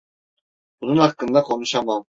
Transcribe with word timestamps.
Bunun 0.81 0.97
hakkında 0.97 1.41
konuşamam. 1.43 2.05